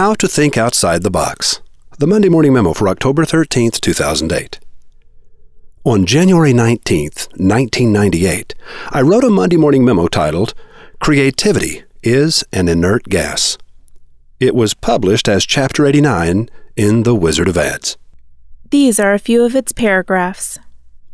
How 0.00 0.14
to 0.14 0.26
Think 0.26 0.56
Outside 0.56 1.02
the 1.02 1.10
Box. 1.10 1.60
The 1.98 2.06
Monday 2.06 2.30
Morning 2.30 2.54
Memo 2.54 2.72
for 2.72 2.88
October 2.88 3.26
13, 3.26 3.72
2008. 3.72 4.58
On 5.84 6.06
January 6.06 6.54
19, 6.54 7.02
1998, 7.36 8.54
I 8.92 9.02
wrote 9.02 9.24
a 9.24 9.28
Monday 9.28 9.58
Morning 9.58 9.84
Memo 9.84 10.06
titled, 10.06 10.54
Creativity 11.00 11.82
is 12.02 12.42
an 12.50 12.66
Inert 12.66 13.10
Gas. 13.10 13.58
It 14.38 14.54
was 14.54 14.72
published 14.72 15.28
as 15.28 15.44
Chapter 15.44 15.84
89 15.84 16.48
in 16.76 17.02
The 17.02 17.14
Wizard 17.14 17.48
of 17.48 17.58
Ads. 17.58 17.98
These 18.70 18.98
are 18.98 19.12
a 19.12 19.18
few 19.18 19.44
of 19.44 19.54
its 19.54 19.72
paragraphs. 19.72 20.58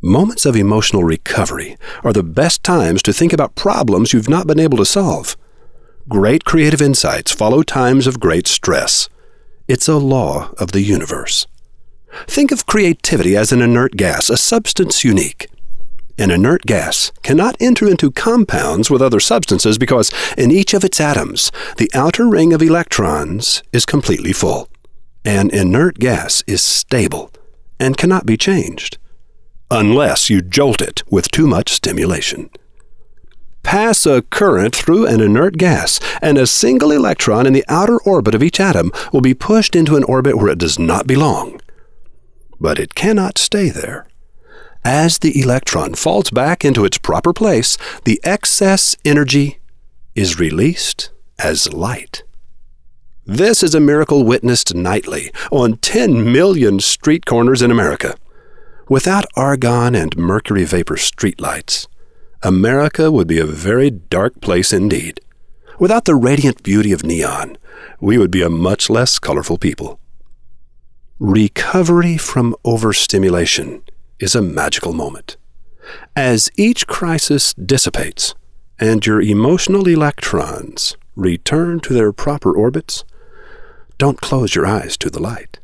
Moments 0.01 0.47
of 0.47 0.55
emotional 0.55 1.03
recovery 1.03 1.77
are 2.05 2.13
the 2.13 2.23
best 2.23 2.63
times 2.63 3.03
to 3.03 3.13
think 3.13 3.33
about 3.33 3.57
problems 3.57 4.13
you've 4.13 4.29
not 4.29 4.47
been 4.47 4.61
able 4.61 4.79
to 4.79 4.87
solve. 4.87 5.37
Great 6.09 6.45
creative 6.45 6.81
insights 6.81 7.33
follow 7.33 7.65
times 7.65 8.07
of 8.07 8.21
great 8.21 8.47
stress. 8.47 9.09
It's 9.67 9.89
a 9.89 9.97
law 9.97 10.53
of 10.57 10.71
the 10.71 10.81
universe. 10.81 11.49
Think 12.29 12.53
of 12.53 12.65
creativity 12.65 13.37
as 13.37 13.51
an 13.51 13.61
inert 13.61 13.97
gas, 13.97 14.31
a 14.31 14.37
substance 14.37 15.03
unique. 15.03 15.49
An 16.17 16.31
inert 16.31 16.63
gas 16.63 17.11
cannot 17.25 17.57
enter 17.59 17.89
into 17.89 18.13
compounds 18.13 18.89
with 18.89 19.03
other 19.03 19.19
substances 19.19 19.79
because 19.79 20.13
in 20.39 20.53
each 20.53 20.75
of 20.75 20.85
its 20.85 21.01
atoms, 21.01 21.51
the 21.77 21.91
outer 21.93 22.29
ring 22.29 22.53
of 22.53 22.63
electrons 22.63 23.65
is 23.73 23.85
completely 23.85 24.33
full. 24.33 24.69
An 25.25 25.51
inert 25.51 25.99
gas 25.99 26.45
is 26.47 26.63
stable 26.63 27.33
and 27.81 27.97
cannot 27.97 28.27
be 28.27 28.37
changed 28.37 28.99
unless 29.73 30.31
you 30.31 30.41
jolt 30.41 30.81
it 30.81 31.03
with 31.11 31.33
too 31.33 31.49
much 31.49 31.73
stimulation 31.73 32.49
pass 33.67 34.07
a 34.07 34.23
current 34.23 34.77
through 34.77 35.07
an 35.07 35.21
inert 35.21 35.59
gas, 35.59 35.99
and 36.23 36.39
a 36.39 36.47
single 36.47 36.93
electron 36.93 37.47
in 37.47 37.53
the 37.53 37.65
outer 37.69 38.01
orbit 38.03 38.33
of 38.33 38.43
each 38.43 38.61
atom 38.61 38.93
will 39.13 39.21
be 39.21 39.35
pushed 39.35 39.75
into 39.75 39.97
an 39.97 40.05
orbit 40.05 40.37
where 40.37 40.49
it 40.49 40.59
does 40.59 40.79
not 40.79 41.05
belong. 41.05 41.61
But 42.61 42.79
it 42.79 42.95
cannot 42.95 43.39
stay 43.39 43.71
there. 43.71 44.07
As 44.85 45.19
the 45.19 45.41
electron 45.41 45.95
falls 45.95 46.31
back 46.31 46.65
into 46.65 46.85
its 46.85 46.97
proper 46.97 47.33
place, 47.33 47.77
the 48.05 48.21
excess 48.23 48.95
energy 49.05 49.59
is 50.15 50.39
released 50.39 51.11
as 51.37 51.73
light. 51.73 52.23
This 53.27 53.65
is 53.65 53.75
a 53.75 53.81
miracle 53.81 54.23
witnessed 54.25 54.77
nightly 54.77 55.33
on 55.51 55.79
10 55.79 56.33
million 56.33 56.79
street 56.79 57.27
corners 57.27 57.63
in 57.63 57.73
America. 57.73 58.15
Without 58.89 59.27
argon 59.35 59.97
and 59.97 60.17
mercury 60.17 60.65
vapor 60.65 60.95
streetlights, 60.95 61.89
America 62.43 63.11
would 63.11 63.27
be 63.27 63.39
a 63.39 63.47
very 63.47 63.91
dark 63.91 64.41
place 64.41 64.73
indeed. 64.73 65.21
Without 65.79 66.05
the 66.05 66.15
radiant 66.15 66.63
beauty 66.63 66.93
of 66.93 67.05
neon, 67.05 67.57
we 68.01 68.19
would 68.19 68.31
be 68.31 68.43
a 68.43 68.51
much 68.51 68.89
less 68.91 69.19
colorful 69.19 69.59
people. 69.59 69.99
Recovery 71.19 72.17
from 72.17 72.55
overstimulation 72.65 73.83
is 74.19 74.35
a 74.35 74.43
magical 74.43 74.93
moment. 74.93 75.37
As 76.15 76.51
each 76.57 76.87
crisis 76.87 77.55
dissipates 77.55 78.35
and 78.79 79.05
your 79.07 79.21
emotional 79.21 79.89
electrons 79.89 80.97
return 81.15 81.81
to 81.81 81.95
their 81.95 82.13
proper 82.13 82.55
orbits, 82.55 83.05
don't 83.99 84.21
close 84.21 84.55
your 84.55 84.67
eyes 84.67 84.97
to 84.99 85.09
the 85.09 85.21
light. 85.21 85.59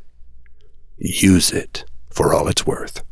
Use 0.99 1.53
it 1.53 1.85
for 2.09 2.33
all 2.33 2.49
it's 2.49 2.67
worth. 2.67 3.03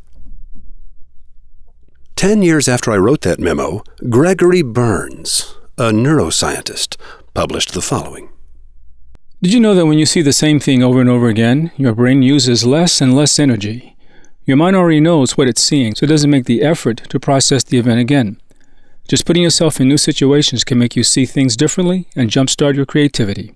Ten 2.21 2.43
years 2.43 2.67
after 2.67 2.91
I 2.91 2.97
wrote 2.97 3.21
that 3.21 3.39
memo, 3.39 3.83
Gregory 4.07 4.61
Berns, 4.61 5.57
a 5.79 5.89
neuroscientist, 5.89 6.95
published 7.33 7.73
the 7.73 7.81
following. 7.81 8.29
Did 9.41 9.53
you 9.53 9.59
know 9.59 9.73
that 9.73 9.87
when 9.87 9.97
you 9.97 10.05
see 10.05 10.21
the 10.21 10.31
same 10.31 10.59
thing 10.59 10.83
over 10.83 11.01
and 11.01 11.09
over 11.09 11.29
again, 11.29 11.71
your 11.77 11.95
brain 11.95 12.21
uses 12.21 12.63
less 12.63 13.01
and 13.01 13.15
less 13.15 13.39
energy? 13.39 13.97
Your 14.45 14.55
mind 14.55 14.75
already 14.75 14.99
knows 14.99 15.35
what 15.35 15.47
it's 15.47 15.63
seeing, 15.63 15.95
so 15.95 16.03
it 16.03 16.09
doesn't 16.09 16.29
make 16.29 16.45
the 16.45 16.61
effort 16.61 16.97
to 17.09 17.19
process 17.19 17.63
the 17.63 17.79
event 17.79 17.99
again. 17.99 18.39
Just 19.07 19.25
putting 19.25 19.41
yourself 19.41 19.81
in 19.81 19.87
new 19.87 19.97
situations 19.97 20.63
can 20.63 20.77
make 20.77 20.95
you 20.95 21.03
see 21.03 21.25
things 21.25 21.57
differently 21.57 22.07
and 22.15 22.29
jumpstart 22.29 22.75
your 22.75 22.85
creativity. 22.85 23.55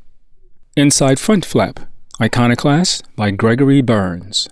Inside 0.76 1.20
Front 1.20 1.46
Flap, 1.46 1.82
Iconoclast 2.20 3.04
by 3.16 3.30
Gregory 3.30 3.84
Berns. 3.84 4.50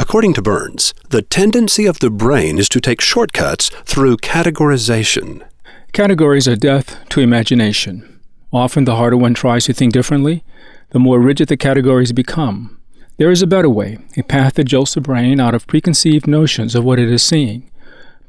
According 0.00 0.34
to 0.34 0.42
Berns, 0.42 0.94
the 1.08 1.22
tendency 1.22 1.84
of 1.84 1.98
the 1.98 2.08
brain 2.08 2.56
is 2.56 2.68
to 2.68 2.80
take 2.80 3.00
shortcuts 3.00 3.68
through 3.84 4.18
categorization. 4.18 5.44
Categories 5.92 6.46
are 6.46 6.54
death 6.54 6.96
to 7.08 7.20
imagination. 7.20 8.20
Often, 8.52 8.84
the 8.84 8.94
harder 8.94 9.16
one 9.16 9.34
tries 9.34 9.64
to 9.64 9.72
think 9.72 9.92
differently, 9.92 10.44
the 10.90 11.00
more 11.00 11.18
rigid 11.18 11.48
the 11.48 11.56
categories 11.56 12.12
become. 12.12 12.78
There 13.16 13.32
is 13.32 13.42
a 13.42 13.46
better 13.48 13.68
way, 13.68 13.98
a 14.16 14.22
path 14.22 14.54
that 14.54 14.64
jolts 14.68 14.94
the 14.94 15.00
brain 15.00 15.40
out 15.40 15.52
of 15.52 15.66
preconceived 15.66 16.28
notions 16.28 16.76
of 16.76 16.84
what 16.84 17.00
it 17.00 17.10
is 17.10 17.24
seeing. 17.24 17.68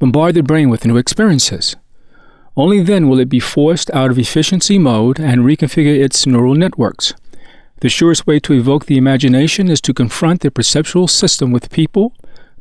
Bombard 0.00 0.34
the 0.34 0.42
brain 0.42 0.70
with 0.70 0.84
new 0.84 0.96
experiences. 0.96 1.76
Only 2.56 2.82
then 2.82 3.08
will 3.08 3.20
it 3.20 3.28
be 3.28 3.38
forced 3.38 3.90
out 3.92 4.10
of 4.10 4.18
efficiency 4.18 4.76
mode 4.76 5.20
and 5.20 5.42
reconfigure 5.42 6.02
its 6.02 6.26
neural 6.26 6.56
networks. 6.56 7.14
The 7.80 7.88
surest 7.88 8.26
way 8.26 8.38
to 8.40 8.52
evoke 8.52 8.86
the 8.86 8.98
imagination 8.98 9.68
is 9.68 9.80
to 9.82 9.94
confront 9.94 10.42
the 10.42 10.50
perceptual 10.50 11.08
system 11.08 11.50
with 11.50 11.70
people, 11.70 12.14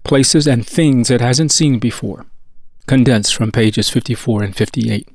places, 0.03 0.47
and 0.47 0.65
things 0.65 1.11
it 1.11 1.19
hasn't 1.19 1.51
seen 1.51 1.77
before. 1.77 2.25
Condensed 2.87 3.35
from 3.35 3.51
pages 3.51 3.89
54 3.89 4.43
and 4.43 4.55
58. 4.55 5.09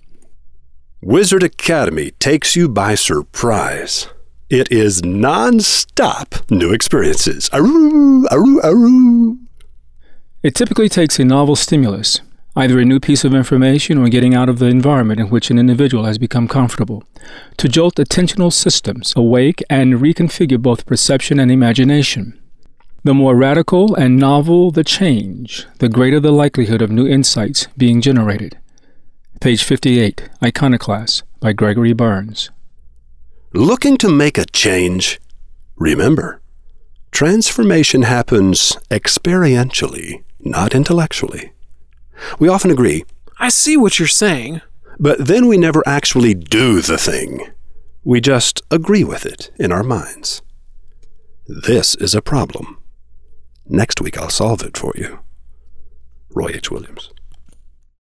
Wizard 1.01 1.43
Academy 1.43 2.13
takes 2.13 2.55
you 2.55 2.69
by 2.69 2.95
surprise. 2.95 4.09
It 4.51 4.71
is 4.71 5.03
non-stop 5.03 6.51
new 6.51 6.73
experiences. 6.73 7.49
Aroo, 7.51 8.25
aroo, 8.31 8.61
aroo. 8.61 9.39
It 10.43 10.55
typically 10.55 10.91
takes 10.91 11.19
a 11.19 11.25
novel 11.25 11.57
stimulus, 11.57 12.21
either 12.57 12.79
a 12.79 12.85
new 12.85 13.01
piece 13.01 13.25
of 13.25 13.35
information 13.35 13.99
or 13.99 14.09
getting 14.09 14.35
out 14.35 14.49
of 14.49 14.59
the 14.59 14.67
environment 14.67 15.21
in 15.21 15.29
which 15.29 15.51
an 15.51 15.59
individual 15.59 16.05
has 16.05 16.19
become 16.19 16.47
comfortable, 16.47 17.03
to 17.57 17.69
jolt 17.69 17.97
attentional 17.97 18.53
systems 18.53 19.13
awake 19.17 19.63
and 19.69 19.95
reconfigure 19.95 20.61
both 20.61 20.87
perception 20.87 21.41
and 21.41 21.51
imagination. 21.51 22.39
The 23.03 23.15
more 23.15 23.37
radical 23.37 23.95
and 23.95 24.17
novel 24.17 24.71
the 24.71 24.85
change, 24.85 25.67
the 25.79 25.89
greater 25.89 26.21
the 26.21 26.33
likelihood 26.33 26.81
of 26.81 26.91
new 26.91 27.07
insights 27.07 27.67
being 27.77 28.01
generated. 28.01 28.57
Page 29.41 29.63
58, 29.63 30.31
Iconoclast 30.43 31.23
by 31.41 31.53
Gregory 31.53 31.93
Berns. 31.93 32.51
Looking 33.53 33.99
to 33.99 34.09
make 34.09 34.39
a 34.39 34.47
change? 34.47 35.21
Remember, 35.77 36.41
transformation 37.11 38.03
happens 38.03 38.77
experientially, 38.91 40.25
not 40.41 40.75
intellectually. 40.75 41.53
We 42.39 42.49
often 42.49 42.71
agree, 42.71 43.05
I 43.39 43.49
see 43.49 43.77
what 43.77 43.99
you're 43.99 44.09
saying. 44.09 44.61
but 44.99 45.27
then 45.27 45.47
we 45.49 45.59
never 45.59 45.83
actually 45.87 46.35
do 46.35 46.81
the 46.81 46.97
thing. 46.99 47.49
We 48.05 48.21
just 48.21 48.63
agree 48.71 49.03
with 49.05 49.27
it 49.27 49.51
in 49.59 49.73
our 49.73 49.83
minds. 49.83 50.43
This 51.47 51.95
is 51.97 52.15
a 52.15 52.23
problem. 52.23 52.79
Next 53.67 54.01
week 54.01 54.17
I'll 54.19 54.31
solve 54.31 54.63
it 54.63 54.77
for 54.77 54.93
you. 54.97 55.21
Roy 56.31 56.51
H. 56.55 56.71
Williams. 56.71 57.11